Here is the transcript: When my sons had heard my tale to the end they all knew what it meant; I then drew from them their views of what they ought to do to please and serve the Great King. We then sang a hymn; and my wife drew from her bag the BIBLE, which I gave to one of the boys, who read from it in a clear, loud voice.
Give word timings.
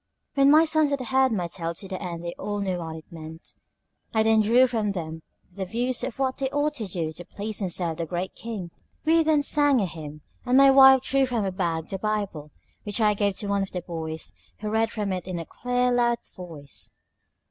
When 0.33 0.49
my 0.49 0.65
sons 0.65 0.89
had 0.89 0.99
heard 0.99 1.31
my 1.31 1.45
tale 1.45 1.75
to 1.75 1.87
the 1.87 2.01
end 2.01 2.25
they 2.25 2.33
all 2.39 2.59
knew 2.59 2.79
what 2.79 2.95
it 2.95 3.05
meant; 3.11 3.53
I 4.15 4.23
then 4.23 4.41
drew 4.41 4.65
from 4.65 4.93
them 4.93 5.21
their 5.51 5.67
views 5.67 6.03
of 6.03 6.17
what 6.17 6.37
they 6.37 6.49
ought 6.49 6.73
to 6.77 6.87
do 6.87 7.11
to 7.11 7.23
please 7.23 7.61
and 7.61 7.71
serve 7.71 7.97
the 7.97 8.07
Great 8.07 8.33
King. 8.33 8.71
We 9.05 9.21
then 9.21 9.43
sang 9.43 9.79
a 9.79 9.85
hymn; 9.85 10.21
and 10.43 10.57
my 10.57 10.71
wife 10.71 11.01
drew 11.03 11.27
from 11.27 11.43
her 11.43 11.51
bag 11.51 11.85
the 11.89 11.99
BIBLE, 11.99 12.49
which 12.81 12.99
I 12.99 13.13
gave 13.13 13.37
to 13.37 13.47
one 13.47 13.61
of 13.61 13.69
the 13.73 13.83
boys, 13.83 14.33
who 14.61 14.71
read 14.71 14.89
from 14.89 15.13
it 15.13 15.27
in 15.27 15.37
a 15.37 15.45
clear, 15.45 15.91
loud 15.91 16.17
voice. 16.35 16.93